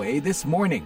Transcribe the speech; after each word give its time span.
VOA 0.00 0.16
This 0.24 0.48
Morning. 0.48 0.80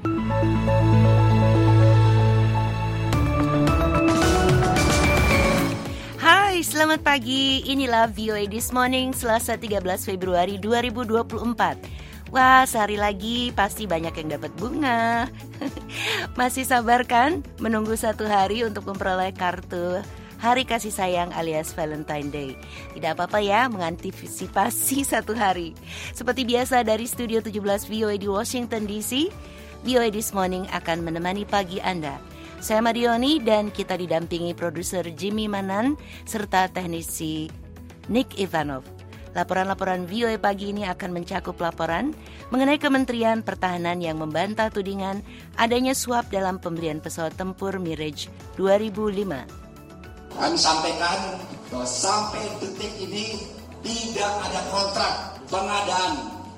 Hai, 6.19 6.67
selamat 6.67 7.07
pagi. 7.07 7.63
Inilah 7.63 8.11
VOA 8.11 8.51
This 8.51 8.75
Morning 8.75 9.15
Selasa 9.15 9.55
13 9.55 9.87
Februari 10.03 10.59
2024. 10.59 11.31
Wah, 12.35 12.67
sehari 12.67 12.99
lagi 12.99 13.55
pasti 13.55 13.87
banyak 13.87 14.19
yang 14.19 14.35
dapat 14.35 14.51
bunga. 14.59 15.31
Masih 16.35 16.67
sabar 16.67 17.07
kan 17.07 17.47
menunggu 17.63 17.95
satu 17.95 18.27
hari 18.27 18.67
untuk 18.67 18.83
memperoleh 18.83 19.31
kartu 19.31 20.03
Hari 20.45 20.69
Kasih 20.69 20.93
Sayang 20.93 21.33
alias 21.33 21.73
Valentine 21.73 22.29
Day. 22.29 22.53
Tidak 22.93 23.17
apa-apa 23.17 23.41
ya 23.41 23.65
mengantisipasi 23.73 25.01
satu 25.17 25.33
hari. 25.33 25.73
Seperti 26.13 26.45
biasa 26.45 26.85
dari 26.85 27.09
Studio 27.09 27.41
17 27.41 27.89
VOA 27.89 28.21
di 28.21 28.29
Washington 28.29 28.85
DC, 28.85 29.33
VOA 29.89 30.13
This 30.13 30.37
Morning 30.37 30.69
akan 30.69 31.01
menemani 31.01 31.49
pagi 31.49 31.81
Anda. 31.81 32.21
Saya 32.61 32.85
Marioni 32.85 33.41
dan 33.41 33.73
kita 33.73 33.97
didampingi 33.97 34.53
produser 34.53 35.09
Jimmy 35.17 35.49
Manan 35.49 35.97
serta 36.29 36.69
teknisi 36.69 37.49
Nick 38.13 38.37
Ivanov. 38.37 38.85
Laporan-laporan 39.33 40.05
VOA 40.05 40.37
pagi 40.37 40.77
ini 40.77 40.85
akan 40.85 41.25
mencakup 41.25 41.57
laporan 41.57 42.13
mengenai 42.53 42.77
Kementerian 42.77 43.41
Pertahanan 43.41 43.97
yang 44.05 44.21
membantah 44.21 44.69
tudingan 44.69 45.25
adanya 45.57 45.97
suap 45.97 46.29
dalam 46.29 46.61
pembelian 46.61 47.01
pesawat 47.01 47.33
tempur 47.33 47.81
Mirage 47.81 48.29
2005. 48.61 49.64
Kami 50.35 50.59
sampaikan 50.59 51.39
bahwa 51.71 51.87
sampai 51.87 52.43
detik 52.59 52.93
ini 52.99 53.39
tidak 53.85 54.33
ada 54.43 54.61
kontrak 54.71 55.15
pengadaan 55.47 56.13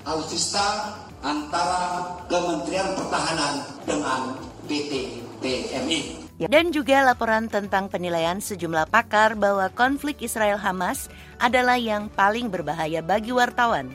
alutsista 0.06 0.96
antara 1.20 2.14
Kementerian 2.30 2.94
Pertahanan 2.94 3.54
dengan 3.84 4.20
PT 4.70 5.20
TNI. 5.42 6.00
Dan 6.36 6.68
juga 6.68 7.00
laporan 7.00 7.48
tentang 7.48 7.88
penilaian 7.88 8.36
sejumlah 8.36 8.92
pakar 8.92 9.40
bahwa 9.40 9.72
konflik 9.72 10.20
Israel-Hamas 10.20 11.08
adalah 11.40 11.80
yang 11.80 12.12
paling 12.12 12.52
berbahaya 12.52 13.00
bagi 13.00 13.32
wartawan. 13.32 13.88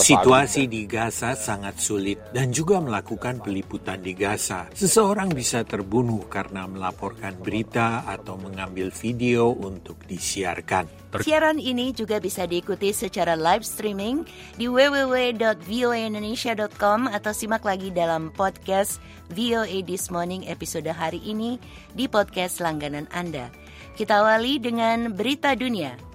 Situasi 0.00 0.64
di 0.64 0.88
Gaza 0.88 1.36
sangat 1.36 1.76
sulit 1.76 2.16
dan 2.32 2.48
juga 2.48 2.80
melakukan 2.80 3.44
peliputan 3.44 4.00
di 4.00 4.16
Gaza. 4.16 4.72
Seseorang 4.72 5.36
bisa 5.36 5.68
terbunuh 5.68 6.24
karena 6.32 6.64
melaporkan 6.64 7.36
berita 7.36 8.08
atau 8.08 8.40
mengambil 8.40 8.88
video 8.88 9.52
untuk 9.52 10.00
disiarkan. 10.08 10.88
Siaran 11.20 11.60
ini 11.60 11.92
juga 11.92 12.16
bisa 12.22 12.46
diikuti 12.48 12.94
secara 12.96 13.36
live 13.36 13.66
streaming 13.66 14.24
di 14.56 14.64
www.voaindonesia.com 14.64 17.12
atau 17.12 17.36
simak 17.36 17.68
lagi 17.68 17.92
dalam 17.92 18.32
podcast 18.32 18.96
VOA 19.28 19.84
This 19.84 20.08
Morning 20.08 20.48
episode 20.48 20.88
hari 20.88 21.20
ini 21.20 21.60
di 21.92 22.08
podcast 22.08 22.64
langganan 22.64 23.04
Anda. 23.12 23.52
Kita 23.92 24.24
awali 24.24 24.56
dengan 24.56 25.12
berita 25.12 25.52
dunia. 25.52 26.09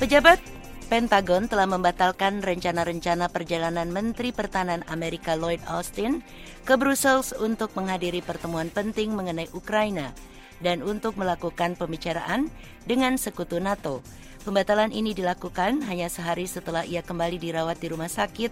Pejabat 0.00 0.40
Pentagon 0.88 1.44
telah 1.44 1.68
membatalkan 1.68 2.40
rencana-rencana 2.40 3.28
perjalanan 3.28 3.92
Menteri 3.92 4.32
Pertahanan 4.32 4.80
Amerika 4.88 5.36
Lloyd 5.36 5.60
Austin 5.68 6.24
ke 6.64 6.72
Brussels 6.80 7.36
untuk 7.36 7.76
menghadiri 7.76 8.24
pertemuan 8.24 8.72
penting 8.72 9.12
mengenai 9.12 9.52
Ukraina 9.52 10.16
dan 10.64 10.80
untuk 10.80 11.20
melakukan 11.20 11.76
pembicaraan 11.76 12.48
dengan 12.88 13.20
sekutu 13.20 13.60
NATO. 13.60 14.00
Pembatalan 14.40 14.88
ini 14.88 15.12
dilakukan 15.12 15.84
hanya 15.84 16.08
sehari 16.08 16.48
setelah 16.48 16.88
ia 16.88 17.04
kembali 17.04 17.36
dirawat 17.36 17.76
di 17.76 17.92
rumah 17.92 18.08
sakit 18.08 18.48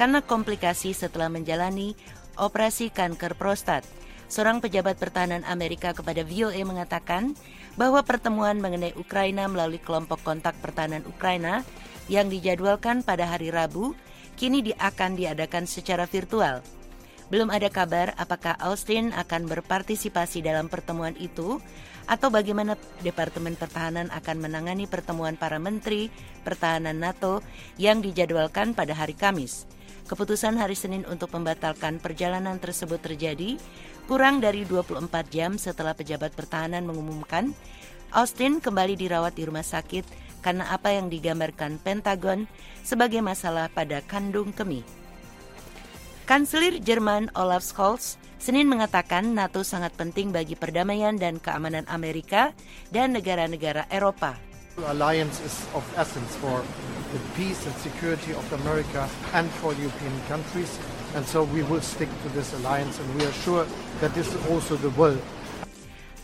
karena 0.00 0.24
komplikasi 0.24 0.96
setelah 0.96 1.28
menjalani 1.28 1.92
operasi 2.40 2.88
kanker 2.88 3.36
prostat. 3.36 3.84
Seorang 4.26 4.58
pejabat 4.58 4.98
pertahanan 4.98 5.46
Amerika 5.46 5.94
kepada 5.94 6.26
VOA 6.26 6.58
mengatakan 6.66 7.38
bahwa 7.78 8.02
pertemuan 8.02 8.58
mengenai 8.58 8.90
Ukraina 8.98 9.46
melalui 9.46 9.78
kelompok 9.78 10.18
kontak 10.26 10.58
pertahanan 10.58 11.06
Ukraina 11.06 11.62
yang 12.10 12.26
dijadwalkan 12.26 13.06
pada 13.06 13.30
hari 13.30 13.54
Rabu 13.54 13.94
kini 14.34 14.74
akan 14.74 15.14
diadakan 15.14 15.70
secara 15.70 16.10
virtual. 16.10 16.60
Belum 17.26 17.50
ada 17.50 17.66
kabar 17.66 18.14
apakah 18.18 18.54
Austin 18.62 19.10
akan 19.10 19.50
berpartisipasi 19.50 20.46
dalam 20.46 20.70
pertemuan 20.70 21.14
itu 21.18 21.58
atau 22.06 22.30
bagaimana 22.30 22.78
Departemen 23.02 23.58
Pertahanan 23.58 24.14
akan 24.14 24.36
menangani 24.38 24.86
pertemuan 24.86 25.34
para 25.34 25.58
menteri 25.58 26.06
pertahanan 26.46 27.02
NATO 27.02 27.42
yang 27.82 27.98
dijadwalkan 27.98 28.78
pada 28.78 28.94
hari 28.94 29.18
Kamis. 29.18 29.66
Keputusan 30.06 30.54
hari 30.54 30.78
Senin 30.78 31.02
untuk 31.10 31.34
membatalkan 31.34 31.98
perjalanan 31.98 32.62
tersebut 32.62 33.02
terjadi 33.02 33.58
kurang 34.06 34.38
dari 34.38 34.62
24 34.62 35.02
jam 35.34 35.58
setelah 35.58 35.98
pejabat 35.98 36.30
pertahanan 36.30 36.86
mengumumkan 36.86 37.50
Austin 38.14 38.62
kembali 38.62 38.94
dirawat 38.94 39.34
di 39.34 39.50
rumah 39.50 39.66
sakit 39.66 40.06
karena 40.46 40.70
apa 40.70 40.94
yang 40.94 41.10
digambarkan 41.10 41.82
Pentagon 41.82 42.46
sebagai 42.86 43.18
masalah 43.18 43.66
pada 43.66 43.98
kandung 44.06 44.54
kemih. 44.54 44.86
Kanselir 46.22 46.78
Jerman 46.78 47.34
Olaf 47.34 47.66
Scholz 47.66 48.14
Senin 48.38 48.70
mengatakan 48.70 49.34
NATO 49.34 49.66
sangat 49.66 49.90
penting 49.98 50.30
bagi 50.30 50.54
perdamaian 50.54 51.18
dan 51.18 51.42
keamanan 51.42 51.82
Amerika 51.90 52.54
dan 52.94 53.10
negara-negara 53.10 53.90
Eropa. 53.90 54.38
The 57.12 57.20
peace 57.38 57.62
and 57.66 57.76
security 57.78 58.32
of 58.34 58.46
America 58.64 59.06
and 59.34 59.46
for 59.62 59.74
European 59.74 60.16
countries. 60.26 60.78
And 61.14 61.24
so 61.24 61.46
we 61.46 61.62
will 61.64 61.82
stick 61.82 62.10
to 62.22 62.28
this 62.34 62.52
alliance 62.58 62.98
and 62.98 63.08
we 63.14 63.24
are 63.24 63.36
sure 63.46 63.64
that 64.00 64.12
this 64.14 64.28
is 64.28 64.40
also 64.50 64.76
the 64.76 64.90
will. 64.98 65.16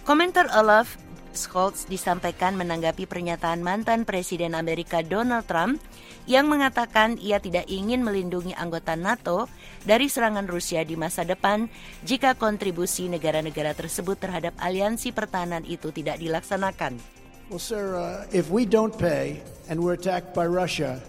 Komentar 0.02 0.50
Olaf 0.58 0.98
Scholz 1.32 1.88
disampaikan 1.88 2.54
menanggapi 2.60 3.08
pernyataan 3.08 3.64
mantan 3.64 4.04
Presiden 4.04 4.52
Amerika 4.52 5.00
Donald 5.00 5.48
Trump 5.48 5.80
yang 6.28 6.46
mengatakan 6.46 7.16
ia 7.18 7.40
tidak 7.42 7.66
ingin 7.66 8.04
melindungi 8.04 8.52
anggota 8.54 8.94
NATO 8.94 9.48
dari 9.82 10.06
serangan 10.06 10.46
Rusia 10.46 10.84
di 10.84 10.94
masa 10.94 11.24
depan 11.26 11.66
jika 12.04 12.36
kontribusi 12.36 13.08
negara-negara 13.08 13.72
tersebut 13.72 14.20
terhadap 14.20 14.54
aliansi 14.60 15.10
pertahanan 15.10 15.64
itu 15.66 15.90
tidak 15.90 16.20
dilaksanakan. 16.20 17.21
Well, 17.52 17.58
sir, 17.58 17.96
uh, 17.96 18.26
if 18.32 18.48
we 18.48 18.64
don't 18.64 18.98
pay 18.98 19.42
and 19.68 19.84
we're 19.84 19.92
attacked 19.92 20.32
by 20.32 20.46
Russia, 20.46 21.02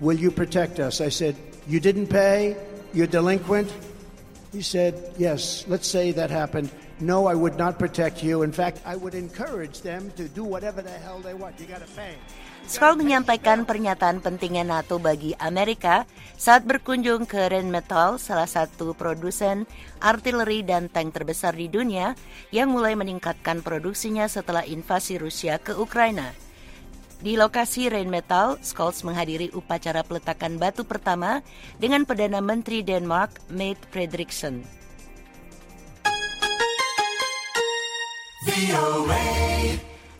will 0.00 0.18
you 0.18 0.30
protect 0.30 0.80
us? 0.80 1.00
I 1.00 1.08
said, 1.08 1.34
You 1.66 1.80
didn't 1.80 2.08
pay? 2.08 2.58
You're 2.92 3.06
delinquent? 3.06 3.72
He 4.52 4.60
said, 4.60 5.14
Yes, 5.16 5.64
let's 5.66 5.88
say 5.88 6.12
that 6.12 6.28
happened. 6.28 6.70
No, 6.98 7.30
I 7.30 7.38
would 7.38 7.54
not 7.54 7.78
protect 7.78 8.26
you. 8.26 8.42
In 8.42 8.50
fact, 8.50 8.82
I 8.82 8.98
would 8.98 9.14
encourage 9.14 9.86
them 9.86 10.10
to 10.18 10.26
do 10.26 10.42
whatever 10.42 10.82
the 10.82 10.90
hell 10.90 11.22
they 11.22 11.30
want. 11.30 11.54
You 11.62 11.70
got 11.70 11.78
to 11.78 11.90
pay. 11.94 12.18
Skoll 12.66 12.98
menyampaikan 12.98 13.64
pernyataan 13.64 14.18
pentingnya 14.18 14.66
NATO 14.66 14.98
bagi 14.98 15.32
Amerika 15.38 16.04
saat 16.34 16.66
berkunjung 16.66 17.24
ke 17.24 17.48
Rheinmetall, 17.48 18.18
salah 18.18 18.50
satu 18.50 18.92
produsen 18.98 19.64
artileri 20.02 20.66
dan 20.66 20.90
tank 20.90 21.14
terbesar 21.14 21.54
di 21.54 21.70
dunia 21.70 22.18
yang 22.52 22.74
mulai 22.74 22.98
meningkatkan 22.98 23.62
produksinya 23.62 24.26
setelah 24.28 24.66
invasi 24.66 25.22
Rusia 25.22 25.56
ke 25.62 25.78
Ukraina. 25.78 26.34
Di 27.22 27.38
lokasi 27.38 27.88
Rheinmetall, 27.88 28.58
Scholz 28.60 29.06
menghadiri 29.06 29.54
upacara 29.54 30.02
peletakan 30.02 30.58
batu 30.58 30.82
pertama 30.82 31.46
dengan 31.78 32.04
Perdana 32.04 32.42
Menteri 32.42 32.82
Denmark, 32.82 33.48
Mette 33.54 33.86
Frederiksen. 33.90 34.77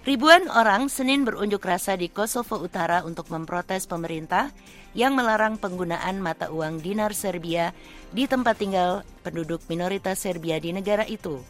Ribuan 0.04 0.52
orang 0.52 0.92
Senin 0.92 1.24
berunjuk 1.24 1.64
rasa 1.64 1.96
di 1.96 2.12
Kosovo 2.12 2.60
Utara 2.60 3.00
untuk 3.00 3.32
memprotes 3.32 3.88
pemerintah 3.88 4.52
yang 4.92 5.16
melarang 5.16 5.56
penggunaan 5.56 6.20
mata 6.20 6.52
uang 6.52 6.84
dinar 6.84 7.16
Serbia 7.16 7.72
di 8.12 8.28
tempat 8.28 8.60
tinggal 8.60 9.00
penduduk 9.24 9.64
minoritas 9.72 10.20
Serbia 10.20 10.60
di 10.60 10.76
negara 10.76 11.08
itu. 11.08 11.40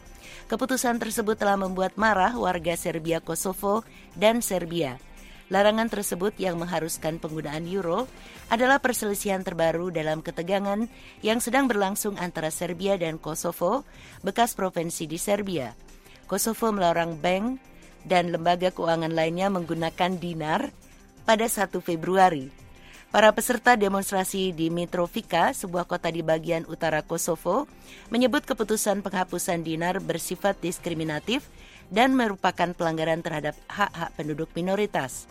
Keputusan 0.47 1.03
tersebut 1.03 1.35
telah 1.35 1.59
membuat 1.59 1.99
marah 1.99 2.31
warga 2.39 2.79
Serbia 2.79 3.19
Kosovo 3.19 3.83
dan 4.15 4.39
Serbia. 4.39 5.03
Larangan 5.51 5.91
tersebut 5.91 6.31
yang 6.39 6.55
mengharuskan 6.61 7.19
penggunaan 7.19 7.67
euro 7.67 8.07
adalah 8.47 8.79
perselisihan 8.79 9.43
terbaru 9.43 9.91
dalam 9.91 10.23
ketegangan 10.23 10.87
yang 11.25 11.43
sedang 11.43 11.67
berlangsung 11.67 12.15
antara 12.15 12.55
Serbia 12.55 12.95
dan 12.95 13.19
Kosovo, 13.19 13.83
bekas 14.23 14.55
provinsi 14.55 15.11
di 15.11 15.19
Serbia. 15.19 15.89
Kosovo 16.29 16.69
melarang 16.69 17.17
bank 17.17 17.57
dan 18.05 18.29
lembaga 18.29 18.69
keuangan 18.69 19.09
lainnya 19.09 19.49
menggunakan 19.49 20.21
dinar 20.21 20.69
pada 21.25 21.49
1 21.49 21.73
Februari. 21.81 22.53
Para 23.09 23.33
peserta 23.33 23.73
demonstrasi 23.73 24.53
di 24.53 24.69
Mitrovica, 24.69 25.49
sebuah 25.49 25.89
kota 25.89 26.13
di 26.13 26.21
bagian 26.21 26.69
utara 26.69 27.01
Kosovo, 27.01 27.65
menyebut 28.13 28.45
keputusan 28.45 29.01
penghapusan 29.01 29.65
dinar 29.65 29.97
bersifat 29.97 30.61
diskriminatif 30.61 31.49
dan 31.89 32.13
merupakan 32.13 32.77
pelanggaran 32.77 33.25
terhadap 33.25 33.57
hak-hak 33.65 34.13
penduduk 34.13 34.53
minoritas. 34.53 35.25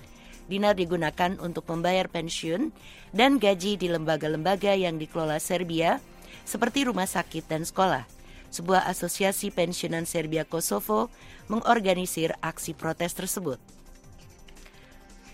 dinar 0.48 0.72
digunakan 0.74 1.36
untuk 1.44 1.68
membayar 1.68 2.08
pensiun 2.08 2.72
dan 3.12 3.36
gaji 3.36 3.76
di 3.76 3.86
lembaga-lembaga 3.92 4.72
yang 4.72 4.96
dikelola 4.96 5.36
Serbia, 5.38 6.00
seperti 6.48 6.88
rumah 6.88 7.04
sakit 7.04 7.44
dan 7.44 7.68
sekolah. 7.68 8.17
Sebuah 8.48 8.88
asosiasi 8.88 9.52
pensiunan 9.52 10.08
Serbia 10.08 10.48
Kosovo 10.48 11.12
mengorganisir 11.52 12.32
aksi 12.40 12.72
protes 12.72 13.12
tersebut. 13.12 13.60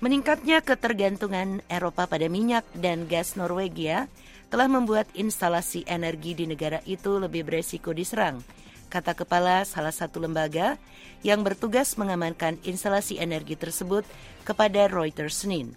Meningkatnya 0.02 0.60
ketergantungan 0.60 1.64
Eropa 1.70 2.04
pada 2.04 2.28
minyak 2.28 2.66
dan 2.76 3.08
gas 3.08 3.40
Norwegia 3.40 4.10
telah 4.52 4.68
membuat 4.68 5.08
instalasi 5.16 5.86
energi 5.88 6.36
di 6.36 6.44
negara 6.44 6.84
itu 6.84 7.16
lebih 7.16 7.46
beresiko 7.48 7.96
diserang, 7.96 8.44
kata 8.92 9.16
kepala 9.16 9.64
salah 9.64 9.94
satu 9.94 10.20
lembaga 10.20 10.76
yang 11.24 11.40
bertugas 11.40 11.96
mengamankan 11.96 12.60
instalasi 12.68 13.16
energi 13.16 13.56
tersebut 13.56 14.04
kepada 14.44 14.86
Reuters 14.92 15.42
Senin. 15.42 15.72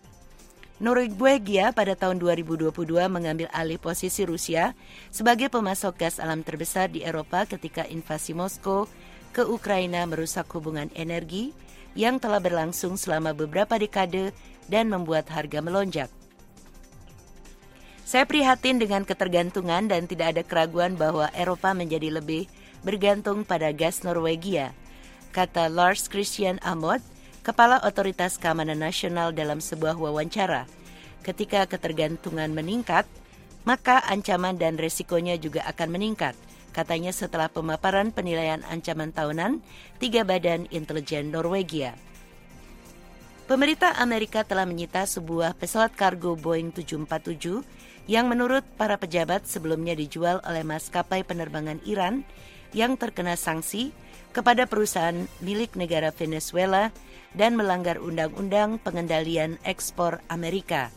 Norwegia 0.78 1.74
pada 1.74 1.98
tahun 1.98 2.22
2022 2.22 2.70
mengambil 3.10 3.50
alih 3.50 3.82
posisi 3.82 4.22
Rusia 4.30 4.78
sebagai 5.10 5.50
pemasok 5.50 5.94
gas 5.98 6.22
alam 6.22 6.46
terbesar 6.46 6.94
di 6.94 7.02
Eropa 7.02 7.50
ketika 7.50 7.82
invasi 7.90 8.38
Moskow 8.38 8.86
ke 9.34 9.42
Ukraina 9.42 10.06
merusak 10.06 10.46
hubungan 10.54 10.94
energi 10.94 11.50
yang 11.98 12.22
telah 12.22 12.38
berlangsung 12.38 12.94
selama 12.94 13.34
beberapa 13.34 13.74
dekade 13.82 14.30
dan 14.70 14.94
membuat 14.94 15.26
harga 15.34 15.66
melonjak. 15.66 16.14
Saya 18.06 18.30
prihatin 18.30 18.78
dengan 18.78 19.02
ketergantungan 19.02 19.90
dan 19.90 20.06
tidak 20.06 20.38
ada 20.38 20.44
keraguan 20.46 20.94
bahwa 20.94 21.34
Eropa 21.34 21.74
menjadi 21.74 22.22
lebih 22.22 22.46
bergantung 22.86 23.42
pada 23.42 23.74
gas 23.74 24.06
Norwegia, 24.06 24.78
kata 25.34 25.74
Lars 25.74 26.06
Christian 26.06 26.62
Amod, 26.62 27.02
Kepala 27.48 27.80
Otoritas 27.88 28.36
Keamanan 28.36 28.84
Nasional 28.84 29.32
dalam 29.32 29.64
sebuah 29.64 29.96
wawancara. 29.96 30.68
Ketika 31.24 31.64
ketergantungan 31.64 32.52
meningkat, 32.52 33.08
maka 33.64 34.04
ancaman 34.04 34.60
dan 34.60 34.76
resikonya 34.76 35.40
juga 35.40 35.64
akan 35.64 35.96
meningkat, 35.96 36.36
katanya 36.76 37.16
setelah 37.16 37.48
pemaparan 37.48 38.12
penilaian 38.12 38.60
ancaman 38.68 39.16
tahunan 39.16 39.64
tiga 39.96 40.28
badan 40.28 40.68
intelijen 40.76 41.32
Norwegia. 41.32 41.96
Pemerintah 43.48 43.96
Amerika 43.96 44.44
telah 44.44 44.68
menyita 44.68 45.08
sebuah 45.08 45.56
pesawat 45.56 45.96
kargo 45.96 46.36
Boeing 46.36 46.76
747 46.76 47.64
yang 48.12 48.28
menurut 48.28 48.68
para 48.76 49.00
pejabat 49.00 49.48
sebelumnya 49.48 49.96
dijual 49.96 50.44
oleh 50.44 50.68
maskapai 50.68 51.24
penerbangan 51.24 51.80
Iran 51.88 52.28
yang 52.76 53.00
terkena 53.00 53.40
sanksi 53.40 53.96
kepada 54.32 54.70
perusahaan 54.70 55.28
milik 55.44 55.76
negara 55.76 56.10
Venezuela 56.16 56.90
dan 57.36 57.54
melanggar 57.54 58.00
undang-undang 58.02 58.80
pengendalian 58.82 59.60
ekspor 59.68 60.24
Amerika. 60.32 60.90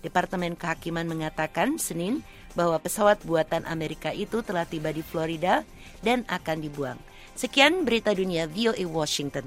Departemen 0.00 0.54
Kehakiman 0.54 1.08
mengatakan 1.08 1.82
Senin 1.82 2.22
bahwa 2.56 2.80
pesawat 2.80 3.20
buatan 3.26 3.68
Amerika 3.68 4.14
itu 4.14 4.40
telah 4.40 4.64
tiba 4.64 4.94
di 4.94 5.04
Florida 5.04 5.66
dan 6.00 6.24
akan 6.30 6.62
dibuang. 6.62 6.98
Sekian 7.36 7.84
berita 7.84 8.16
dunia 8.16 8.48
VOA 8.48 8.86
Washington. 8.88 9.44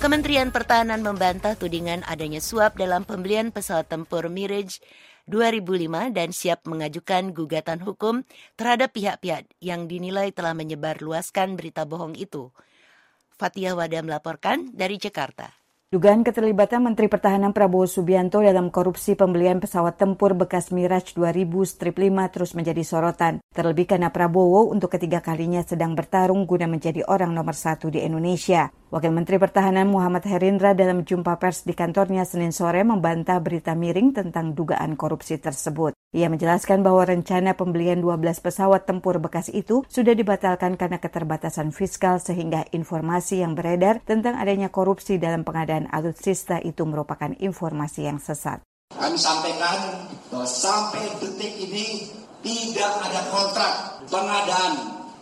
Kementerian 0.00 0.48
Pertahanan 0.48 1.04
membantah 1.04 1.60
tudingan 1.60 2.00
adanya 2.08 2.40
suap 2.40 2.80
dalam 2.80 3.04
pembelian 3.04 3.52
pesawat 3.52 3.84
tempur 3.84 4.32
Mirage 4.32 4.80
2005 5.30 6.10
dan 6.10 6.34
siap 6.34 6.66
mengajukan 6.66 7.30
gugatan 7.30 7.78
hukum 7.80 8.26
terhadap 8.58 8.90
pihak-pihak 8.90 9.46
yang 9.62 9.86
dinilai 9.86 10.34
telah 10.34 10.52
menyebarluaskan 10.58 11.54
berita 11.54 11.86
bohong 11.86 12.18
itu. 12.18 12.50
Fatia 13.38 13.78
Wada 13.78 14.02
melaporkan 14.02 14.74
dari 14.74 14.98
Jakarta. 14.98 15.59
Dugaan 15.90 16.22
keterlibatan 16.22 16.86
Menteri 16.86 17.10
Pertahanan 17.10 17.50
Prabowo 17.50 17.82
Subianto 17.82 18.38
dalam 18.38 18.70
korupsi 18.70 19.18
pembelian 19.18 19.58
pesawat 19.58 19.98
tempur 19.98 20.38
bekas 20.38 20.70
Mirage 20.70 21.18
2000 21.18 21.50
Strip 21.66 21.98
5 21.98 22.30
terus 22.30 22.54
menjadi 22.54 22.86
sorotan. 22.86 23.42
Terlebih 23.50 23.90
karena 23.90 24.14
Prabowo 24.14 24.70
untuk 24.70 24.94
ketiga 24.94 25.18
kalinya 25.18 25.66
sedang 25.66 25.98
bertarung 25.98 26.46
guna 26.46 26.70
menjadi 26.70 27.02
orang 27.10 27.34
nomor 27.34 27.58
satu 27.58 27.90
di 27.90 28.06
Indonesia. 28.06 28.70
Wakil 28.94 29.10
Menteri 29.10 29.42
Pertahanan 29.42 29.90
Muhammad 29.90 30.26
Herindra 30.30 30.78
dalam 30.78 31.02
jumpa 31.02 31.42
pers 31.42 31.66
di 31.66 31.74
kantornya 31.74 32.22
Senin 32.22 32.54
sore 32.54 32.86
membantah 32.86 33.42
berita 33.42 33.74
miring 33.74 34.14
tentang 34.14 34.54
dugaan 34.54 34.94
korupsi 34.94 35.42
tersebut. 35.42 35.94
Ia 36.10 36.26
menjelaskan 36.26 36.82
bahwa 36.82 37.06
rencana 37.06 37.54
pembelian 37.54 38.02
12 38.02 38.42
pesawat 38.42 38.82
tempur 38.82 39.22
bekas 39.22 39.46
itu 39.46 39.86
sudah 39.86 40.10
dibatalkan 40.10 40.74
karena 40.74 40.98
keterbatasan 40.98 41.70
fiskal 41.70 42.18
sehingga 42.18 42.66
informasi 42.74 43.46
yang 43.46 43.54
beredar 43.54 44.02
tentang 44.02 44.34
adanya 44.34 44.74
korupsi 44.74 45.22
dalam 45.22 45.46
pengadaan 45.46 45.79
alutsista 45.88 46.60
itu 46.60 46.84
merupakan 46.84 47.32
informasi 47.40 48.04
yang 48.04 48.20
sesat. 48.20 48.60
Kami 48.90 49.16
sampaikan 49.16 50.04
bahwa 50.28 50.44
sampai 50.44 51.08
detik 51.22 51.54
ini 51.56 52.10
tidak 52.44 52.92
ada 53.06 53.20
kontrak 53.32 53.72
pengadaan 54.10 54.72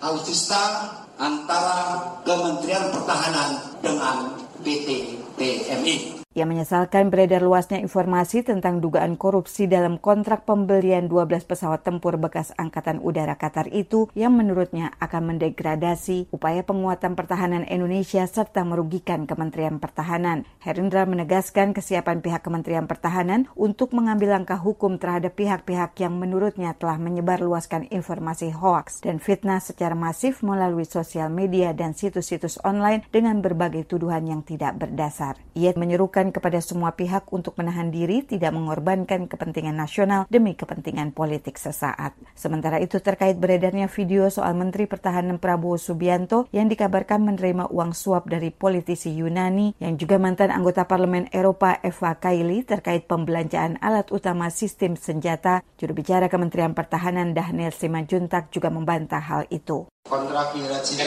alutsista 0.03 0.95
antara 1.19 1.99
Kementerian 2.23 2.91
Pertahanan 2.95 3.51
dengan 3.83 4.17
PT 4.63 5.19
PMI. 5.39 6.18
Ia 6.39 6.47
menyesalkan 6.47 7.11
beredar 7.11 7.43
luasnya 7.43 7.83
informasi 7.83 8.47
tentang 8.47 8.79
dugaan 8.79 9.19
korupsi 9.19 9.67
dalam 9.67 9.99
kontrak 9.99 10.47
pembelian 10.47 11.11
12 11.11 11.43
pesawat 11.43 11.83
tempur 11.83 12.15
bekas 12.15 12.55
Angkatan 12.55 13.03
Udara 13.03 13.35
Qatar 13.35 13.67
itu 13.75 14.07
yang 14.15 14.39
menurutnya 14.39 14.95
akan 15.03 15.35
mendegradasi 15.35 16.31
upaya 16.31 16.63
penguatan 16.63 17.19
pertahanan 17.19 17.67
Indonesia 17.67 18.23
serta 18.23 18.63
merugikan 18.63 19.27
Kementerian 19.27 19.83
Pertahanan. 19.83 20.47
Herindra 20.63 21.11
menegaskan 21.11 21.75
kesiapan 21.75 22.23
pihak 22.23 22.47
Kementerian 22.47 22.87
Pertahanan 22.87 23.51
untuk 23.59 23.91
mengambil 23.91 24.39
langkah 24.39 24.63
hukum 24.63 24.95
terhadap 24.95 25.35
pihak-pihak 25.35 25.99
yang 25.99 26.23
menurutnya 26.23 26.71
telah 26.79 27.03
menyebarluaskan 27.03 27.91
informasi 27.91 28.55
hoaks 28.55 29.03
dan 29.03 29.19
fitnah 29.19 29.59
secara 29.59 29.99
masif 29.99 30.47
melalui 30.47 30.87
sosial 30.87 31.35
media 31.35 31.75
dan 31.75 31.99
situs-situs 31.99 32.63
online 32.63 33.03
dengan 33.11 33.43
berbagai 33.43 33.91
tuduhan 33.91 34.31
yang 34.31 34.47
tidak 34.47 34.79
berdasar. 34.79 35.35
Ia 35.59 35.75
menyerukan 35.75 36.28
kepada 36.31 36.61
semua 36.61 36.95
pihak 36.95 37.29
untuk 37.33 37.57
menahan 37.57 37.89
diri 37.91 38.25
tidak 38.25 38.55
mengorbankan 38.55 39.27
kepentingan 39.27 39.77
nasional 39.77 40.25
demi 40.29 40.55
kepentingan 40.55 41.17
politik 41.17 41.57
sesaat. 41.57 42.15
Sementara 42.33 42.79
itu 42.79 43.01
terkait 43.03 43.37
beredarnya 43.41 43.89
video 43.91 44.29
soal 44.29 44.53
Menteri 44.59 44.85
Pertahanan 44.91 45.41
Prabowo 45.41 45.81
Subianto 45.81 46.51
yang 46.55 46.67
dikabarkan 46.69 47.25
menerima 47.25 47.71
uang 47.73 47.93
suap 47.97 48.29
dari 48.29 48.53
politisi 48.53 49.15
Yunani 49.15 49.75
yang 49.81 49.97
juga 49.97 50.17
mantan 50.21 50.51
anggota 50.51 50.85
Parlemen 50.85 51.31
Eropa 51.33 51.79
Eva 51.81 52.19
Kaili 52.19 52.67
terkait 52.67 53.09
pembelanjaan 53.09 53.81
alat 53.81 54.11
utama 54.11 54.51
sistem 54.53 54.99
senjata, 54.99 55.63
juru 55.79 55.95
bicara 55.97 56.27
Kementerian 56.27 56.77
Pertahanan 56.77 57.33
Daniel 57.33 57.73
Simanjuntak 57.73 58.51
juga 58.53 58.69
membantah 58.69 59.23
hal 59.23 59.47
itu. 59.49 59.87
Kontrak 60.09 60.57
Miraj 60.57 60.89
ini 60.97 61.05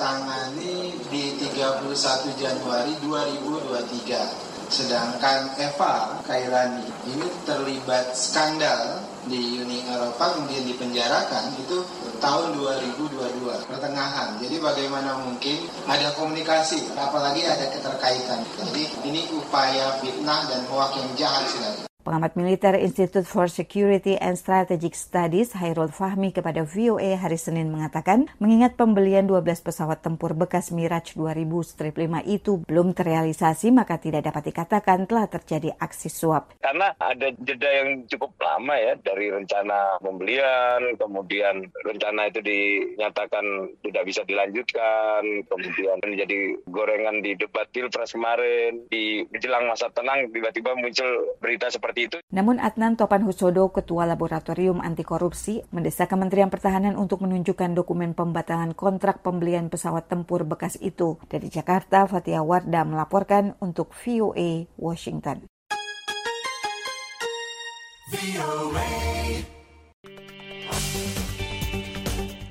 tangani 0.00 0.96
di 1.12 1.36
31 1.36 2.40
Januari 2.40 2.96
2023. 3.04 4.49
Sedangkan 4.70 5.50
Eva 5.58 6.22
Kairani 6.22 6.86
ini 7.10 7.26
terlibat 7.42 8.14
skandal 8.14 9.02
di 9.26 9.58
Uni 9.58 9.82
Eropa 9.82 10.38
kemudian 10.38 10.62
dipenjarakan 10.62 11.58
itu 11.58 11.82
tahun 12.22 12.54
2022 12.54 13.66
pertengahan. 13.66 14.38
Jadi 14.38 14.56
bagaimana 14.62 15.18
mungkin 15.26 15.66
ada 15.90 16.14
komunikasi 16.14 16.86
apalagi 16.94 17.42
ada 17.50 17.66
keterkaitan. 17.66 18.46
Jadi 18.70 18.86
ini 19.10 19.26
upaya 19.34 19.98
fitnah 19.98 20.46
dan 20.46 20.62
hoak 20.70 20.94
yang 20.94 21.10
jahat 21.18 21.50
sekali. 21.50 21.89
Pengamat 22.00 22.32
militer 22.32 22.80
Institute 22.80 23.28
for 23.28 23.44
Security 23.44 24.16
and 24.16 24.32
Strategic 24.32 24.96
Studies 24.96 25.52
Hairul 25.52 25.92
Fahmi 25.92 26.32
kepada 26.32 26.64
VOA 26.64 27.20
hari 27.20 27.36
Senin 27.36 27.68
mengatakan, 27.68 28.24
mengingat 28.40 28.80
pembelian 28.80 29.28
12 29.28 29.44
pesawat 29.60 30.00
tempur 30.00 30.32
bekas 30.32 30.72
Mirage 30.72 31.12
2000 31.12 31.44
Strip 31.60 31.92
5 31.92 32.24
itu 32.24 32.64
belum 32.64 32.96
terrealisasi, 32.96 33.68
maka 33.76 34.00
tidak 34.00 34.24
dapat 34.32 34.48
dikatakan 34.48 35.04
telah 35.04 35.28
terjadi 35.28 35.76
aksi 35.76 36.08
suap. 36.08 36.56
Karena 36.64 36.88
ada 36.96 37.36
jeda 37.36 37.68
yang 37.68 38.08
cukup 38.08 38.32
lama 38.40 38.80
ya 38.80 38.96
dari 39.04 39.28
rencana 39.28 40.00
pembelian, 40.00 40.96
kemudian 40.96 41.68
rencana 41.84 42.32
itu 42.32 42.40
dinyatakan 42.40 43.44
tidak 43.84 44.08
bisa 44.08 44.24
dilanjutkan, 44.24 45.20
kemudian 45.52 46.00
menjadi 46.00 46.64
gorengan 46.64 47.20
di 47.20 47.36
debat 47.36 47.68
Pilpres 47.68 48.16
kemarin, 48.16 48.88
di 48.88 49.20
menjelang 49.28 49.68
masa 49.68 49.92
tenang 49.92 50.32
tiba-tiba 50.32 50.72
muncul 50.80 51.36
berita 51.44 51.68
seperti 51.68 51.89
seperti 51.90 52.06
itu. 52.06 52.18
Namun 52.30 52.62
Adnan 52.62 52.94
Topan 52.94 53.26
Husodo, 53.26 53.66
Ketua 53.74 54.06
Laboratorium 54.06 54.78
Anti 54.78 55.02
Korupsi, 55.02 55.66
mendesak 55.74 56.14
Kementerian 56.14 56.46
Pertahanan 56.46 56.94
untuk 56.94 57.26
menunjukkan 57.26 57.74
dokumen 57.74 58.14
pembatalan 58.14 58.78
kontrak 58.78 59.26
pembelian 59.26 59.66
pesawat 59.66 60.06
tempur 60.06 60.46
bekas 60.46 60.78
itu. 60.78 61.18
Dari 61.26 61.50
Jakarta, 61.50 62.06
Fatia 62.06 62.46
Warda 62.46 62.86
melaporkan 62.86 63.58
untuk 63.58 63.90
VOA 63.90 64.70
Washington. 64.78 65.50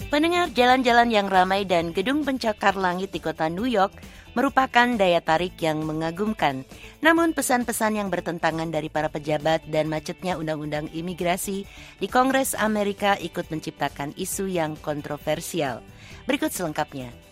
Pendengar 0.10 0.50
jalan-jalan 0.58 1.14
yang 1.14 1.28
ramai 1.30 1.70
dan 1.70 1.94
gedung 1.94 2.26
pencakar 2.26 2.74
langit 2.74 3.14
di 3.14 3.22
kota 3.22 3.46
New 3.46 3.70
York 3.70 3.94
merupakan 4.34 4.88
daya 4.98 5.22
tarik 5.22 5.58
yang 5.62 5.82
mengagumkan. 5.86 6.66
Namun 7.00 7.38
pesan-pesan 7.38 7.98
yang 8.02 8.10
bertentangan 8.12 8.70
dari 8.70 8.90
para 8.92 9.08
pejabat 9.08 9.66
dan 9.70 9.88
macetnya 9.88 10.36
undang-undang 10.36 10.92
imigrasi 10.92 11.66
di 11.98 12.08
Kongres 12.10 12.54
Amerika 12.58 13.16
ikut 13.18 13.48
menciptakan 13.50 14.14
isu 14.20 14.50
yang 14.50 14.76
kontroversial. 14.80 15.82
Berikut 16.30 16.54
selengkapnya. 16.54 17.30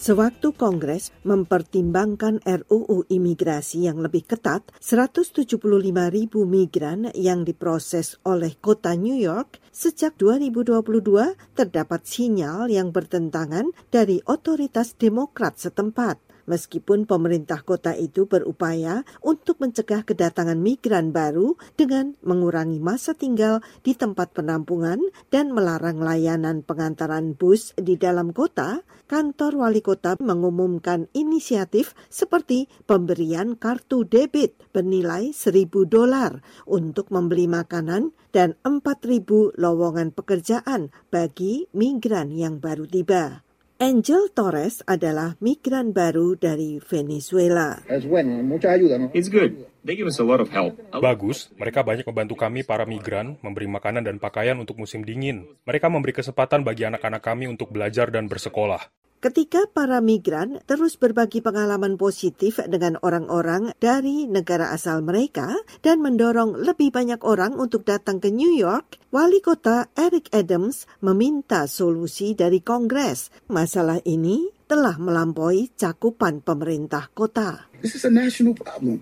Sewaktu 0.00 0.56
Kongres 0.56 1.12
mempertimbangkan 1.28 2.40
RUU 2.40 3.04
imigrasi 3.12 3.84
yang 3.84 4.00
lebih 4.00 4.24
ketat, 4.24 4.64
175 4.80 5.60
ribu 6.08 6.48
migran 6.48 7.12
yang 7.12 7.44
diproses 7.44 8.16
oleh 8.24 8.56
kota 8.56 8.96
New 8.96 9.12
York 9.12 9.60
sejak 9.68 10.16
2022 10.16 11.36
terdapat 11.52 12.00
sinyal 12.08 12.72
yang 12.72 12.96
bertentangan 12.96 13.76
dari 13.92 14.24
otoritas 14.24 14.96
demokrat 14.96 15.60
setempat 15.60 16.29
meskipun 16.50 17.06
pemerintah 17.06 17.62
kota 17.62 17.94
itu 17.94 18.26
berupaya 18.26 19.06
untuk 19.22 19.62
mencegah 19.62 20.02
kedatangan 20.02 20.58
migran 20.58 21.14
baru 21.14 21.54
dengan 21.78 22.18
mengurangi 22.26 22.82
masa 22.82 23.14
tinggal 23.14 23.62
di 23.86 23.94
tempat 23.94 24.34
penampungan 24.34 24.98
dan 25.30 25.54
melarang 25.54 26.02
layanan 26.02 26.66
pengantaran 26.66 27.38
bus 27.38 27.70
di 27.78 27.94
dalam 27.94 28.34
kota, 28.34 28.82
kantor 29.06 29.62
wali 29.62 29.78
kota 29.78 30.18
mengumumkan 30.18 31.06
inisiatif 31.14 31.94
seperti 32.10 32.66
pemberian 32.90 33.54
kartu 33.54 34.02
debit 34.02 34.58
bernilai 34.74 35.30
1000 35.30 35.70
dolar 35.86 36.42
untuk 36.66 37.14
membeli 37.14 37.46
makanan 37.46 38.10
dan 38.34 38.58
4000 38.66 39.54
lowongan 39.54 40.10
pekerjaan 40.10 40.90
bagi 41.14 41.70
migran 41.74 42.34
yang 42.34 42.58
baru 42.58 42.86
tiba. 42.86 43.49
Angel 43.80 44.28
Torres 44.28 44.84
adalah 44.84 45.40
migran 45.40 45.96
baru 45.96 46.36
dari 46.36 46.76
Venezuela. 46.84 47.80
It's 47.88 49.32
good. 49.32 49.64
They 49.80 49.96
give 49.96 50.04
us 50.04 50.20
a 50.20 50.26
lot 50.28 50.44
of 50.44 50.52
help. 50.52 50.76
Bagus, 50.92 51.48
mereka 51.56 51.80
banyak 51.80 52.04
membantu 52.04 52.36
kami 52.36 52.60
para 52.60 52.84
migran, 52.84 53.40
memberi 53.40 53.64
makanan 53.72 54.04
dan 54.04 54.20
pakaian 54.20 54.60
untuk 54.60 54.76
musim 54.76 55.00
dingin. 55.00 55.48
Mereka 55.64 55.88
memberi 55.88 56.12
kesempatan 56.12 56.60
bagi 56.60 56.84
anak-anak 56.84 57.24
kami 57.24 57.48
untuk 57.48 57.72
belajar 57.72 58.12
dan 58.12 58.28
bersekolah. 58.28 58.84
Ketika 59.20 59.68
para 59.68 60.00
migran 60.00 60.64
terus 60.64 60.96
berbagi 60.96 61.44
pengalaman 61.44 62.00
positif 62.00 62.56
dengan 62.64 62.96
orang-orang 63.04 63.76
dari 63.76 64.24
negara 64.24 64.72
asal 64.72 65.04
mereka 65.04 65.60
dan 65.84 66.00
mendorong 66.00 66.56
lebih 66.56 66.88
banyak 66.88 67.20
orang 67.20 67.52
untuk 67.60 67.84
datang 67.84 68.16
ke 68.16 68.32
New 68.32 68.56
York, 68.56 68.96
Wali 69.12 69.44
Kota 69.44 69.92
Eric 69.92 70.32
Adams 70.32 70.88
meminta 71.04 71.68
solusi 71.68 72.32
dari 72.32 72.64
Kongres. 72.64 73.28
Masalah 73.52 74.00
ini 74.08 74.48
telah 74.64 74.96
melampaui 74.96 75.68
cakupan 75.76 76.40
pemerintah 76.40 77.12
kota. 77.12 77.69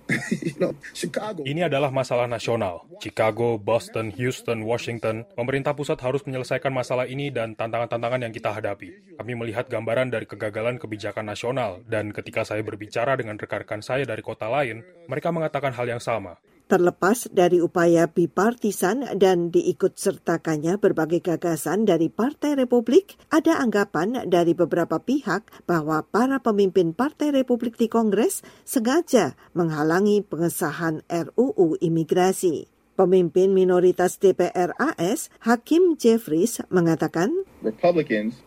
Ini 1.50 1.66
adalah 1.66 1.90
masalah 1.90 2.30
nasional. 2.30 2.86
Chicago, 3.02 3.58
Boston, 3.58 4.14
Houston, 4.14 4.62
Washington, 4.62 5.26
pemerintah 5.34 5.74
pusat 5.74 5.98
harus 6.02 6.22
menyelesaikan 6.26 6.70
masalah 6.70 7.06
ini 7.10 7.30
dan 7.34 7.58
tantangan-tantangan 7.58 8.22
yang 8.26 8.32
kita 8.34 8.54
hadapi. 8.54 9.18
Kami 9.18 9.32
melihat 9.34 9.66
gambaran 9.66 10.14
dari 10.14 10.26
kegagalan 10.26 10.78
kebijakan 10.78 11.26
nasional, 11.26 11.82
dan 11.86 12.14
ketika 12.14 12.46
saya 12.46 12.62
berbicara 12.62 13.18
dengan 13.18 13.38
rekan-rekan 13.38 13.82
saya 13.82 14.06
dari 14.06 14.22
kota 14.22 14.46
lain, 14.46 14.82
mereka 15.10 15.34
mengatakan 15.34 15.74
hal 15.74 15.86
yang 15.86 16.02
sama. 16.02 16.38
Terlepas 16.68 17.32
dari 17.32 17.64
upaya 17.64 18.12
bipartisan 18.12 19.16
dan 19.16 19.48
diikut 19.48 19.96
sertakannya 19.96 20.76
berbagai 20.76 21.24
gagasan 21.24 21.88
dari 21.88 22.12
Partai 22.12 22.60
Republik, 22.60 23.16
ada 23.32 23.56
anggapan 23.56 24.28
dari 24.28 24.52
beberapa 24.52 25.00
pihak 25.00 25.48
bahwa 25.64 26.04
para 26.04 26.36
pemimpin 26.44 26.92
Partai 26.92 27.32
Republik 27.32 27.80
di 27.80 27.88
Kongres 27.88 28.44
sengaja 28.68 29.32
menghalangi 29.56 30.20
pengesahan 30.20 31.00
RUU 31.08 31.80
imigrasi. 31.80 32.68
Pemimpin 33.00 33.56
minoritas 33.56 34.20
DPR 34.20 34.76
AS, 34.76 35.32
Hakim 35.48 35.96
Jeffries, 35.96 36.60
mengatakan, 36.68 37.32
Republicans 37.64 38.44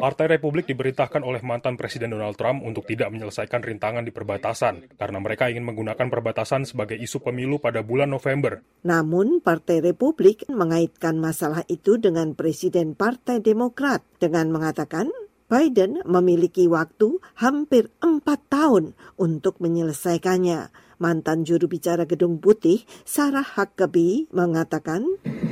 Partai 0.00 0.26
Republik 0.32 0.64
diberintahkan 0.64 1.20
oleh 1.20 1.44
mantan 1.44 1.76
Presiden 1.76 2.16
Donald 2.16 2.40
Trump 2.40 2.64
untuk 2.64 2.88
tidak 2.88 3.12
menyelesaikan 3.12 3.60
rintangan 3.60 4.00
di 4.00 4.12
perbatasan 4.16 4.96
karena 4.96 5.18
mereka 5.20 5.52
ingin 5.52 5.68
menggunakan 5.68 6.08
perbatasan 6.08 6.64
sebagai 6.64 6.96
isu 6.96 7.20
pemilu 7.20 7.60
pada 7.60 7.84
bulan 7.84 8.08
November. 8.08 8.64
Namun, 8.84 9.44
Partai 9.44 9.84
Republik 9.84 10.48
mengaitkan 10.48 11.20
masalah 11.20 11.68
itu 11.68 12.00
dengan 12.00 12.32
Presiden 12.32 12.96
Partai 12.96 13.44
Demokrat 13.44 14.00
dengan 14.16 14.48
mengatakan 14.48 15.12
Biden 15.44 16.00
memiliki 16.08 16.64
waktu 16.64 17.20
hampir 17.36 17.92
empat 18.00 18.40
tahun 18.48 18.96
untuk 19.20 19.60
menyelesaikannya 19.60 20.83
Mantan 21.02 21.42
juru 21.42 21.66
bicara 21.66 22.06
Gedung 22.06 22.38
Putih, 22.38 22.86
Sarah 23.02 23.44
Huckabee, 23.44 24.30
mengatakan, 24.30 25.02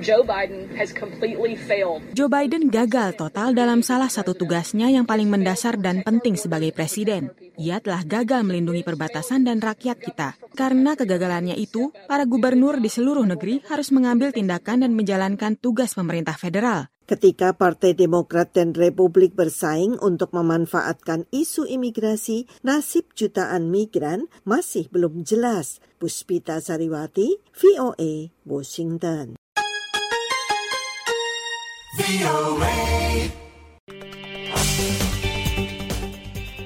Joe 0.03 0.27
Biden 0.27 0.71
has 0.77 0.95
completely 0.95 1.55
failed. 1.57 2.03
Joe 2.15 2.31
Biden 2.31 2.69
gagal 2.69 3.17
total 3.17 3.55
dalam 3.57 3.81
salah 3.81 4.11
satu 4.11 4.35
tugasnya 4.37 4.91
yang 4.91 5.07
paling 5.07 5.31
mendasar 5.31 5.79
dan 5.79 6.03
penting 6.03 6.35
sebagai 6.35 6.75
presiden. 6.75 7.33
Ia 7.57 7.81
telah 7.81 8.05
gagal 8.05 8.45
melindungi 8.45 8.85
perbatasan 8.85 9.47
dan 9.47 9.63
rakyat 9.65 9.97
kita. 10.03 10.37
Karena 10.53 10.93
kegagalannya 10.93 11.57
itu, 11.57 11.95
para 12.05 12.29
gubernur 12.29 12.77
di 12.83 12.93
seluruh 12.93 13.25
negeri 13.25 13.65
harus 13.71 13.89
mengambil 13.89 14.35
tindakan 14.35 14.85
dan 14.85 14.93
menjalankan 14.93 15.57
tugas 15.57 15.97
pemerintah 15.97 16.37
federal. 16.37 16.92
Ketika 17.03 17.51
Partai 17.51 17.99
Demokrat 17.99 18.55
dan 18.55 18.71
Republik 18.79 19.35
bersaing 19.35 19.99
untuk 19.99 20.31
memanfaatkan 20.31 21.27
isu 21.35 21.67
imigrasi, 21.67 22.47
nasib 22.63 23.11
jutaan 23.19 23.75
migran 23.75 24.31
masih 24.47 24.87
belum 24.87 25.27
jelas. 25.27 25.83
Puspita 25.99 26.63
Sariwati, 26.63 27.43
VOA, 27.59 28.31
Washington. 28.47 29.35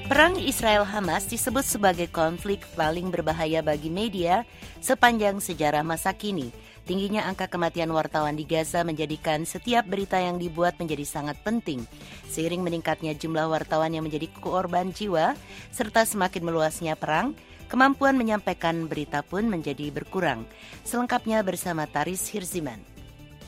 Perang 0.07 0.37
Israel-Hamas 0.37 1.33
disebut 1.33 1.65
sebagai 1.65 2.07
konflik 2.13 2.61
paling 2.77 3.09
berbahaya 3.09 3.65
bagi 3.65 3.89
media 3.89 4.45
sepanjang 4.85 5.41
sejarah 5.41 5.81
masa 5.81 6.13
kini. 6.13 6.53
Tingginya 6.87 7.27
angka 7.27 7.51
kematian 7.51 7.91
wartawan 7.91 8.39
di 8.39 8.47
Gaza 8.47 8.87
menjadikan 8.87 9.43
setiap 9.43 9.83
berita 9.91 10.23
yang 10.23 10.39
dibuat 10.39 10.79
menjadi 10.79 11.03
sangat 11.03 11.35
penting. 11.43 11.83
Seiring 12.31 12.63
meningkatnya 12.63 13.11
jumlah 13.11 13.51
wartawan 13.51 13.91
yang 13.91 14.07
menjadi 14.07 14.31
korban 14.39 14.95
jiwa, 14.95 15.35
serta 15.75 16.07
semakin 16.07 16.47
meluasnya 16.47 16.95
perang, 16.95 17.35
kemampuan 17.67 18.15
menyampaikan 18.15 18.87
berita 18.87 19.19
pun 19.19 19.51
menjadi 19.51 19.91
berkurang. 19.91 20.47
Selengkapnya 20.87 21.43
bersama 21.43 21.83
Taris 21.91 22.23
Hirziman. 22.31 22.79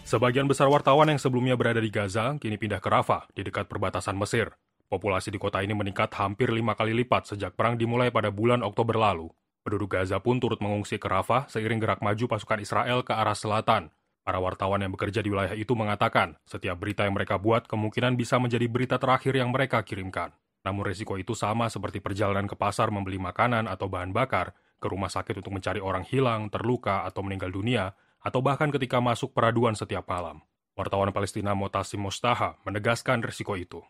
Sebagian 0.04 0.44
besar 0.44 0.68
wartawan 0.68 1.08
yang 1.08 1.22
sebelumnya 1.22 1.56
berada 1.56 1.80
di 1.80 1.88
Gaza 1.88 2.36
kini 2.44 2.60
pindah 2.60 2.84
ke 2.84 2.92
Rafah, 2.92 3.32
di 3.32 3.48
dekat 3.48 3.72
perbatasan 3.72 4.20
Mesir. 4.20 4.52
Populasi 4.92 5.32
di 5.32 5.40
kota 5.40 5.64
ini 5.64 5.72
meningkat 5.72 6.12
hampir 6.20 6.52
lima 6.52 6.76
kali 6.76 6.92
lipat 6.92 7.32
sejak 7.32 7.56
perang 7.56 7.80
dimulai 7.80 8.12
pada 8.12 8.36
bulan 8.36 8.68
Oktober 8.68 9.00
lalu. 9.00 9.32
Penduduk 9.62 10.00
Gaza 10.00 10.24
pun 10.24 10.40
turut 10.40 10.64
mengungsi 10.64 10.96
ke 10.96 11.08
Rafah 11.08 11.52
seiring 11.52 11.84
gerak 11.84 12.00
maju 12.00 12.26
pasukan 12.32 12.64
Israel 12.64 13.04
ke 13.04 13.12
arah 13.12 13.36
selatan. 13.36 13.92
Para 14.24 14.40
wartawan 14.40 14.80
yang 14.80 14.94
bekerja 14.94 15.26
di 15.26 15.34
wilayah 15.34 15.58
itu 15.58 15.74
mengatakan, 15.74 16.38
setiap 16.46 16.78
berita 16.78 17.04
yang 17.04 17.18
mereka 17.18 17.42
buat 17.42 17.66
kemungkinan 17.66 18.14
bisa 18.14 18.38
menjadi 18.38 18.70
berita 18.70 18.96
terakhir 19.02 19.34
yang 19.34 19.50
mereka 19.50 19.82
kirimkan. 19.82 20.32
Namun 20.62 20.86
resiko 20.86 21.16
itu 21.16 21.34
sama 21.34 21.72
seperti 21.72 22.04
perjalanan 22.04 22.46
ke 22.46 22.54
pasar 22.54 22.92
membeli 22.92 23.18
makanan 23.18 23.66
atau 23.66 23.88
bahan 23.88 24.12
bakar, 24.12 24.54
ke 24.80 24.88
rumah 24.88 25.12
sakit 25.12 25.40
untuk 25.44 25.56
mencari 25.56 25.82
orang 25.84 26.06
hilang, 26.08 26.48
terluka, 26.52 27.04
atau 27.08 27.26
meninggal 27.26 27.52
dunia, 27.52 27.96
atau 28.20 28.40
bahkan 28.44 28.72
ketika 28.72 29.00
masuk 29.00 29.32
peraduan 29.32 29.76
setiap 29.76 30.08
malam. 30.08 30.44
Wartawan 30.76 31.12
Palestina 31.12 31.52
Motasim 31.52 32.00
Mustaha 32.00 32.56
menegaskan 32.64 33.20
resiko 33.24 33.60
itu. 33.60 33.84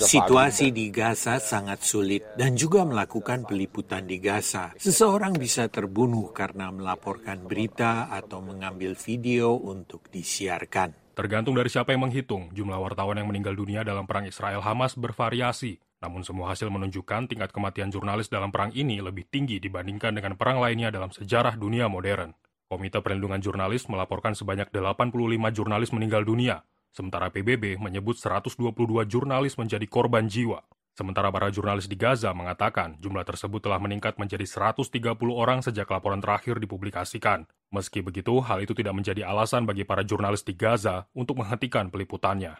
Situasi 0.00 0.72
di 0.72 0.88
Gaza 0.88 1.36
sangat 1.36 1.84
sulit 1.84 2.24
dan 2.32 2.56
juga 2.56 2.80
melakukan 2.88 3.44
peliputan 3.44 4.08
di 4.08 4.16
Gaza. 4.16 4.72
Seseorang 4.80 5.36
bisa 5.36 5.68
terbunuh 5.68 6.32
karena 6.32 6.72
melaporkan 6.72 7.44
berita 7.44 8.08
atau 8.08 8.40
mengambil 8.40 8.96
video 8.96 9.60
untuk 9.60 10.08
disiarkan. 10.08 11.12
Tergantung 11.12 11.52
dari 11.52 11.68
siapa 11.68 11.92
yang 11.92 12.08
menghitung, 12.08 12.48
jumlah 12.56 12.80
wartawan 12.80 13.20
yang 13.20 13.28
meninggal 13.28 13.52
dunia 13.52 13.84
dalam 13.84 14.08
perang 14.08 14.24
Israel-Hamas 14.24 14.96
bervariasi. 14.96 15.76
Namun 16.00 16.24
semua 16.24 16.56
hasil 16.56 16.72
menunjukkan 16.72 17.28
tingkat 17.28 17.52
kematian 17.52 17.92
jurnalis 17.92 18.32
dalam 18.32 18.48
perang 18.48 18.72
ini 18.72 19.04
lebih 19.04 19.28
tinggi 19.28 19.60
dibandingkan 19.60 20.16
dengan 20.16 20.40
perang 20.40 20.64
lainnya 20.64 20.88
dalam 20.88 21.12
sejarah 21.12 21.60
dunia 21.60 21.92
modern. 21.92 22.32
Komite 22.72 23.02
Perlindungan 23.04 23.42
Jurnalis 23.42 23.84
melaporkan 23.90 24.32
sebanyak 24.32 24.72
85 24.72 25.12
jurnalis 25.52 25.90
meninggal 25.92 26.22
dunia, 26.24 26.64
Sementara 26.90 27.30
PBB 27.30 27.78
menyebut 27.78 28.18
122 28.18 28.58
jurnalis 29.06 29.54
menjadi 29.54 29.86
korban 29.86 30.26
jiwa. 30.26 30.66
Sementara 30.90 31.30
para 31.30 31.48
jurnalis 31.48 31.86
di 31.86 31.94
Gaza 31.94 32.34
mengatakan 32.34 32.98
jumlah 32.98 33.22
tersebut 33.22 33.62
telah 33.62 33.78
meningkat 33.78 34.18
menjadi 34.18 34.42
130 34.42 35.14
orang 35.30 35.62
sejak 35.62 35.86
laporan 35.86 36.18
terakhir 36.18 36.58
dipublikasikan. 36.58 37.46
Meski 37.70 38.02
begitu, 38.02 38.42
hal 38.42 38.66
itu 38.66 38.74
tidak 38.74 38.98
menjadi 38.98 39.22
alasan 39.22 39.62
bagi 39.62 39.86
para 39.86 40.02
jurnalis 40.02 40.42
di 40.42 40.58
Gaza 40.58 41.06
untuk 41.14 41.38
menghentikan 41.38 41.86
peliputannya. 41.86 42.58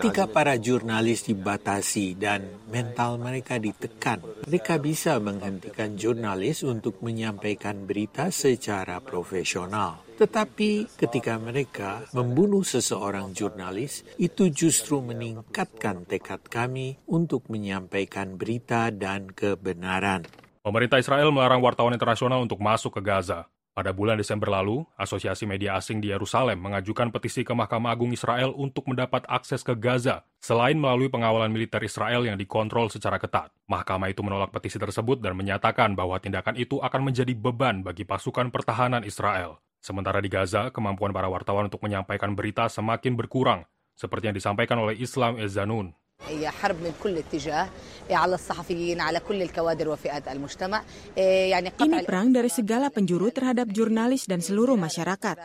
Ketika 0.00 0.24
para 0.32 0.56
jurnalis 0.56 1.28
dibatasi 1.28 2.16
dan 2.16 2.40
mental 2.72 3.20
mereka 3.20 3.60
ditekan, 3.60 4.24
mereka 4.48 4.80
bisa 4.80 5.20
menghentikan 5.20 5.92
jurnalis 5.92 6.64
untuk 6.64 7.04
menyampaikan 7.04 7.84
berita 7.84 8.32
secara 8.32 9.04
profesional. 9.04 10.00
Tetapi 10.16 10.96
ketika 10.96 11.36
mereka 11.36 12.08
membunuh 12.16 12.64
seseorang 12.64 13.36
jurnalis, 13.36 14.08
itu 14.16 14.48
justru 14.48 15.04
meningkatkan 15.04 16.08
tekad 16.08 16.48
kami 16.48 16.96
untuk 17.12 17.44
menyampaikan 17.52 18.40
berita 18.40 18.88
dan 18.88 19.28
kebenaran. 19.28 20.47
Pemerintah 20.68 21.00
Israel 21.00 21.32
melarang 21.32 21.64
wartawan 21.64 21.96
internasional 21.96 22.44
untuk 22.44 22.60
masuk 22.60 22.92
ke 22.92 23.08
Gaza. 23.08 23.48
Pada 23.72 23.88
bulan 23.88 24.20
Desember 24.20 24.52
lalu, 24.52 24.84
Asosiasi 25.00 25.48
Media 25.48 25.80
Asing 25.80 25.96
di 25.96 26.12
Yerusalem 26.12 26.60
mengajukan 26.60 27.08
petisi 27.08 27.40
ke 27.40 27.56
Mahkamah 27.56 27.96
Agung 27.96 28.12
Israel 28.12 28.52
untuk 28.52 28.84
mendapat 28.84 29.24
akses 29.32 29.64
ke 29.64 29.72
Gaza, 29.72 30.28
selain 30.44 30.76
melalui 30.76 31.08
pengawalan 31.08 31.48
militer 31.48 31.80
Israel 31.80 32.20
yang 32.28 32.36
dikontrol 32.36 32.92
secara 32.92 33.16
ketat. 33.16 33.48
Mahkamah 33.64 34.12
itu 34.12 34.20
menolak 34.20 34.52
petisi 34.52 34.76
tersebut 34.76 35.24
dan 35.24 35.40
menyatakan 35.40 35.96
bahwa 35.96 36.20
tindakan 36.20 36.60
itu 36.60 36.84
akan 36.84 37.00
menjadi 37.00 37.32
beban 37.32 37.80
bagi 37.80 38.04
pasukan 38.04 38.52
pertahanan 38.52 39.08
Israel. 39.08 39.64
Sementara 39.80 40.20
di 40.20 40.28
Gaza, 40.28 40.68
kemampuan 40.68 41.16
para 41.16 41.32
wartawan 41.32 41.72
untuk 41.72 41.80
menyampaikan 41.80 42.36
berita 42.36 42.68
semakin 42.68 43.16
berkurang, 43.16 43.64
seperti 43.96 44.28
yang 44.28 44.36
disampaikan 44.36 44.76
oleh 44.84 45.00
Islam 45.00 45.40
Ezanun. 45.40 45.96
هي 46.27 46.49
حرب 46.49 46.79
من 46.79 46.93
كل 47.03 47.17
اتجاه 47.17 47.67
على 48.11 48.35
الصحفيين 48.35 49.01
على 49.01 49.19
كل 49.19 49.41
الكوادر 49.41 49.89
وفئات 49.89 50.27
المجتمع 50.27 50.81
يعني 51.17 51.71
Ini 51.83 52.07
perang 52.07 52.31
dari 52.31 52.47
segala 52.47 52.87
penjuru 52.87 53.27
terhadap 53.31 53.67
jurnalis 53.71 54.27
dan 54.27 54.39
seluruh 54.39 54.79
masyarakat. 54.79 55.35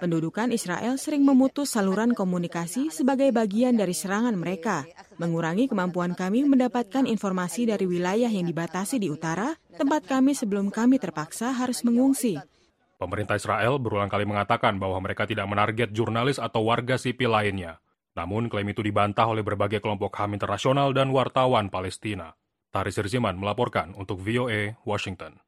Pendudukan 0.00 0.52
Israel 0.52 0.96
sering 0.96 1.24
memutus 1.24 1.72
saluran 1.72 2.16
komunikasi 2.16 2.88
sebagai 2.92 3.28
bagian 3.32 3.76
dari 3.76 3.92
serangan 3.92 4.36
mereka, 4.36 4.84
mengurangi 5.20 5.68
kemampuan 5.68 6.12
kami 6.16 6.44
mendapatkan 6.48 7.04
informasi 7.08 7.68
dari 7.68 7.84
wilayah 7.88 8.28
yang 8.28 8.44
dibatasi 8.48 9.00
di 9.00 9.08
utara, 9.08 9.56
tempat 9.76 10.04
kami 10.04 10.32
sebelum 10.36 10.68
kami 10.72 11.00
terpaksa 11.00 11.52
harus 11.52 11.84
mengungsi. 11.84 12.40
Pemerintah 12.96 13.36
Israel 13.36 13.76
berulang 13.76 14.08
kali 14.08 14.24
mengatakan 14.24 14.80
bahwa 14.80 14.96
mereka 15.04 15.28
tidak 15.28 15.44
menarget 15.44 15.92
jurnalis 15.92 16.40
atau 16.40 16.64
warga 16.64 16.96
sipil 16.96 17.28
lainnya. 17.28 17.76
Namun 18.21 18.53
klaim 18.53 18.69
itu 18.69 18.85
dibantah 18.85 19.33
oleh 19.33 19.41
berbagai 19.41 19.81
kelompok 19.81 20.13
HAM 20.13 20.37
internasional 20.37 20.93
dan 20.93 21.09
wartawan 21.09 21.73
Palestina. 21.73 22.37
Taris 22.69 22.93
Sirziman 22.93 23.33
melaporkan 23.33 23.97
untuk 23.97 24.21
VOA 24.21 24.77
Washington. 24.85 25.41